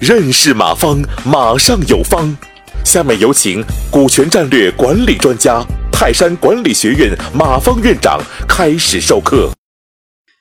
[0.00, 2.36] 认识马方，马上有方。
[2.84, 9.50] 下面有请股权战略管理专家、泰山管理学院马方院长开始授课。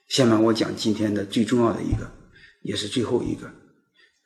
[0.09, 2.11] 下面我讲今天的最重要的一个，
[2.63, 3.47] 也是最后一个：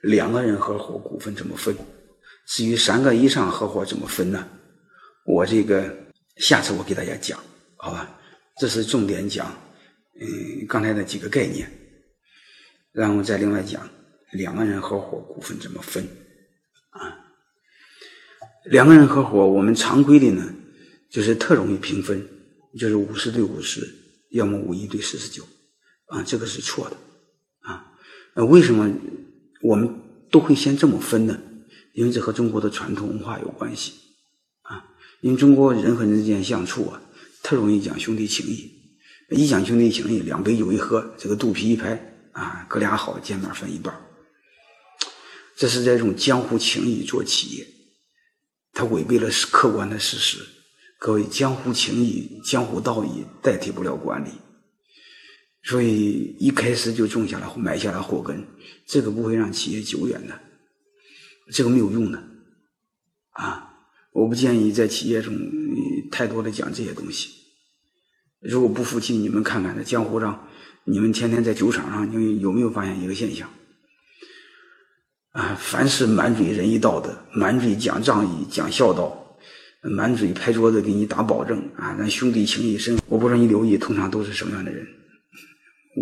[0.02, 1.76] 两个人合伙股份怎么分？
[2.48, 4.48] 至于三个以上合伙怎么分呢？
[5.26, 5.84] 我这个
[6.38, 7.38] 下次我给大家讲，
[7.76, 8.10] 好吧？
[8.58, 9.46] 这是重点讲，
[10.20, 11.70] 嗯，刚才的几个概念，
[12.92, 13.90] 然后再另外讲。
[14.32, 16.04] 两个人合伙股份怎么分？
[16.90, 17.16] 啊，
[18.66, 20.54] 两个人合伙，我们常规的呢，
[21.10, 22.28] 就是特容易平分，
[22.78, 23.88] 就是五十对五十，
[24.32, 25.48] 要么五一对四十九，
[26.08, 26.98] 啊，这个是错的，
[27.62, 27.94] 啊，
[28.46, 28.92] 为什么
[29.62, 29.90] 我们
[30.30, 31.40] 都会先这么分呢？
[31.94, 33.94] 因为这和中国的传统文化有关系，
[34.64, 34.84] 啊，
[35.22, 37.02] 因为中国人和人之间相处啊，
[37.42, 38.75] 特容易讲兄弟情谊，
[39.30, 44.00] 一讲兄弟情谊，两杯酒一喝，这个肚皮一拍，啊，哥俩好，见面分一半。
[45.58, 47.66] 这是在用江湖情谊做企业，
[48.74, 50.46] 它违背了客观的事实。
[51.00, 54.30] 各位，江湖情谊、江湖道义代替不了管理，
[55.64, 58.46] 所以一开始就种下了、埋下了祸根，
[58.86, 60.40] 这个不会让企业久远的，
[61.52, 62.24] 这个没有用的。
[63.32, 63.74] 啊，
[64.12, 65.36] 我不建议在企业中
[66.12, 67.45] 太多的讲这些东西。
[68.40, 70.48] 如果不服气，你们看看在江湖上，
[70.84, 73.50] 你们天天在酒场上，你们有没有发现一个现象？
[75.32, 79.38] 啊，凡是满嘴仁义道德，满嘴讲仗义、讲孝道，
[79.82, 82.98] 满嘴拍桌子给你打保证啊，咱兄弟情谊深。
[83.08, 84.88] 我不让你留意，通常都是什么样的人？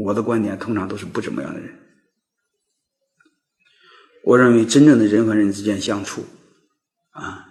[0.04, 1.80] 我的观点通常都是不怎么样的人。
[4.24, 6.26] 我认为真正的人和人之间相处，
[7.12, 7.46] 啊，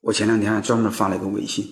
[0.00, 1.66] 我前两天还专门发了一个微信，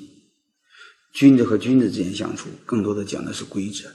[1.12, 3.88] 君子和君子之间相处，更多的讲的是规则；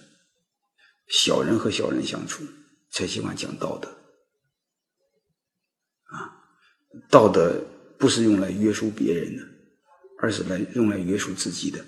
[1.08, 2.44] 小人和小人相处，
[2.92, 3.88] 才喜欢讲道德。
[6.06, 6.40] 啊
[7.10, 7.64] 道德
[7.98, 9.44] 不是用来约束别人的，
[10.20, 11.86] 而是来用来约束自己的。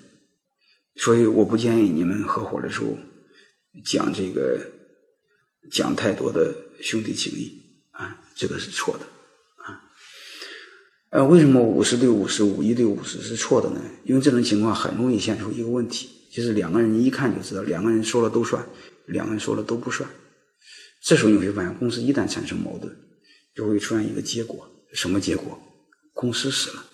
[0.96, 2.96] 所以我不建议你们合伙的时候
[3.84, 4.58] 讲这个
[5.70, 9.06] 讲太多的兄弟情谊啊，这个是错的。
[11.16, 13.80] 呃，为什么五十对五十、五一对五十是错的呢？
[14.04, 18.62] 因为这种情况很容易现出一个问题，就是两个人一看就知道，两个人说了都算，
[19.06, 20.06] 两个人说了都不算。
[21.02, 22.94] 这时候你会发现，公司一旦产生矛盾，
[23.54, 24.68] 就会出现一个结果。
[24.92, 25.58] 什么结果？
[26.12, 26.84] 公司死了，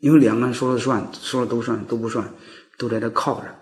[0.00, 2.34] 因为两个人说了算，说了都算，都不算，
[2.76, 3.56] 都在这靠着，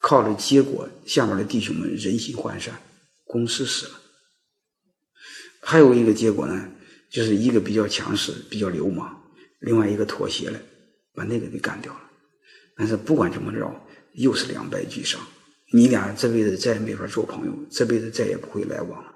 [0.00, 2.76] 靠着结果，下面的弟兄们人心涣散，
[3.24, 3.92] 公司死了。
[5.60, 6.68] 还有一个结果呢，
[7.08, 9.17] 就是一个比较强势，比较流氓，
[9.60, 10.60] 另外一个妥协了，
[11.14, 12.00] 把那个给干掉了。
[12.76, 13.74] 但是不管怎么着，
[14.12, 15.20] 又是两败俱伤，
[15.72, 19.14] 你俩这辈子再也没法做朋友，这辈子再也不会来往了。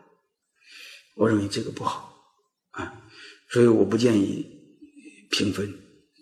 [1.15, 2.17] 我认为这个不好
[2.73, 2.93] 啊。
[3.51, 4.47] 所以我不建议
[5.31, 5.73] 平分，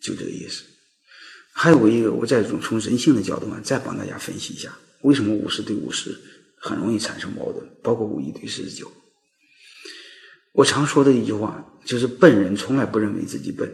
[0.03, 0.65] 就这个意思。
[1.53, 6.15] 还有一个，我再从从人性的角度啊，再帮大家分析一下，为什么五十对五十
[6.57, 8.91] 很容易产生矛盾，包括五一对四十九。
[10.53, 13.73] 我常说的一句话就是：笨人从来不认为自己笨。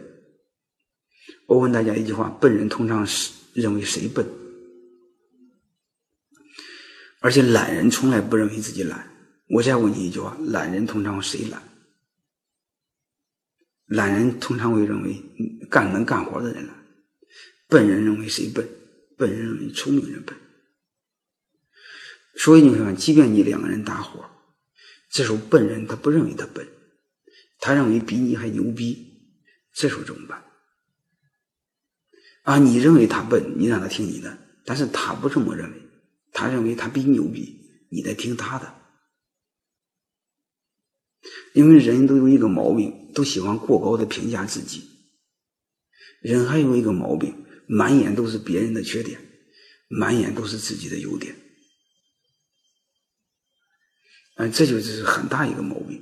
[1.47, 4.25] 我问大家一句话：笨人通常是认为谁笨？
[7.19, 9.11] 而且懒人从来不认为自己懒。
[9.49, 11.63] 我再问你一句话：懒人通常谁懒？
[13.85, 15.23] 懒人通常会认为
[15.69, 16.75] 干能干活的人懒，
[17.69, 18.67] 笨人认为谁笨？
[19.17, 20.35] 笨人认为聪明人笨。
[22.35, 24.29] 所以你看，即便你两个人搭伙，
[25.09, 26.67] 这时候笨人他不认为他笨，
[27.59, 29.33] 他认为比你还牛逼，
[29.73, 30.43] 这时候怎么办？
[32.47, 35.81] 啊，你认为他笨，你让他听你的，但是他不这么认为，
[36.31, 37.59] 他认为他比你牛逼，
[37.89, 38.73] 你得听他的。
[41.53, 44.87] 因为人都有一个毛病，都喜欢过高的评价自己。
[46.21, 47.35] 人还有一个毛病，
[47.67, 49.19] 满眼都是别人的缺点，
[49.89, 51.35] 满眼都是自己的优点。
[54.35, 56.01] 哎，这就是很大一个毛病。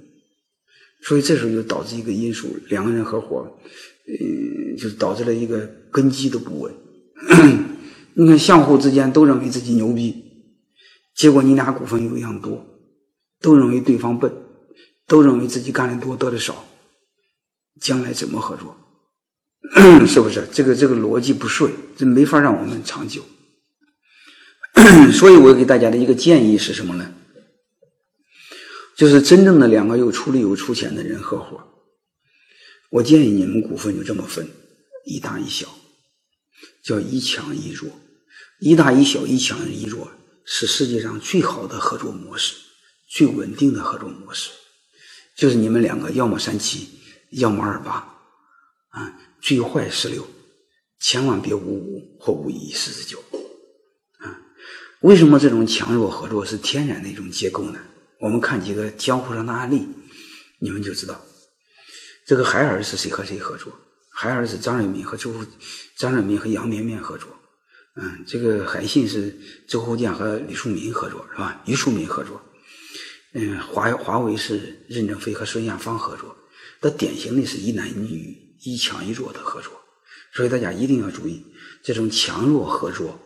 [1.01, 3.59] 所以这时候就导致一个因素：两个人合伙，
[4.07, 6.73] 嗯，就导致了一个根基的不稳。
[8.13, 10.23] 你看，相互之间都认为自己牛逼，
[11.15, 12.65] 结果你俩股份又一样多，
[13.41, 14.31] 都认为对方笨。
[15.07, 16.65] 都认为自己干的多得的少，
[17.79, 18.75] 将来怎么合作？
[20.07, 20.47] 是不是？
[20.51, 23.21] 这个这个逻辑不顺，这没法让我们长久。
[25.13, 27.13] 所以我给大家的一个建议是什么呢？
[28.97, 31.63] 就是真正的两个有出力有出钱的人合伙，
[32.95, 34.47] 我建议你们股份就这么分：
[35.03, 35.67] 一大一小，
[36.81, 37.91] 叫一强一弱。
[38.61, 40.09] 一大一小，一强一弱，
[40.45, 42.55] 是世界上最好的合作模式，
[43.09, 44.49] 最稳定的合作模式，
[45.35, 46.87] 就是你们两个要么三七，
[47.31, 47.95] 要么二八，
[48.91, 50.25] 啊，最坏十六，
[51.01, 53.21] 千万别五五或五一四十九，
[54.19, 54.39] 啊，
[55.01, 57.79] 为什么这种强弱合作是天然的一种结构呢？
[58.21, 59.85] 我们看几个江湖上的案例，
[60.59, 61.21] 你们就知道，
[62.25, 63.71] 这个海尔是谁和谁合作？
[64.09, 65.31] 海尔是张瑞敏和周
[65.95, 67.29] 张瑞敏和杨绵绵合作。
[67.97, 69.37] 嗯，这个海信是
[69.67, 71.61] 周厚健和李树民合作，是吧？
[71.65, 72.41] 于树民合作。
[73.33, 76.35] 嗯，华华为是任正非和孙亚芳合作。
[76.81, 79.71] 那典型的是一男一女一强一弱的合作，
[80.33, 81.45] 所以大家一定要注意，
[81.83, 83.19] 这种强弱合作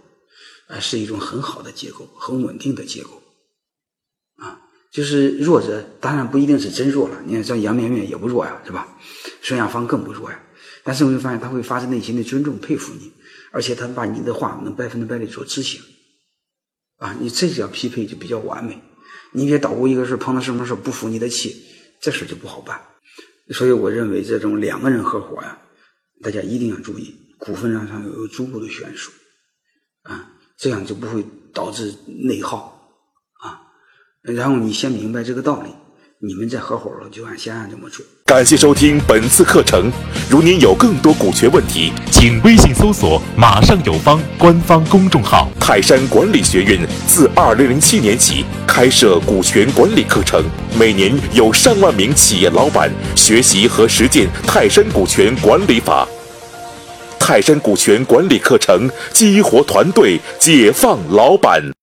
[0.68, 3.22] 啊是一种很好的结构，很稳定的结构。
[4.91, 8.97] 就是弱者当然不一定是真弱了，你看像杨绵绵也不弱呀，是吧？
[9.41, 10.39] 孙亚芳更不弱呀。
[10.83, 13.12] 但是你会发现他会发自内心的尊重佩服你。
[13.51, 15.81] 而且他把你的话能百分之百的做执行，
[16.97, 18.80] 啊，你这叫匹配就比较完美。
[19.31, 21.65] 你别捣鼓一个事碰到什么事不服你的气，
[22.00, 22.80] 这事就不好办。
[23.50, 25.57] 所以我认为这种两个人合伙呀，
[26.21, 29.09] 大家一定要注意，股份上上要有足够的悬殊，
[30.03, 32.79] 啊，这样就不会导致内耗，
[34.24, 35.69] 然后你先明白这个道理。
[36.21, 38.06] 你们再合伙了，就按先按这么做。
[38.25, 39.89] 感谢收听本次课程。
[40.30, 45.50] 如您有更多股权问题，请微信搜索“马上有方”官方公众号。
[45.62, 46.77] 泰山管理学院
[47.07, 50.44] 自二零零七年起开设股权管理课程，
[50.77, 56.06] 每年有上万名企业老板学习和实践泰山股权管理法。
[57.18, 61.72] 泰山股权管理课程激活团队，解放老板。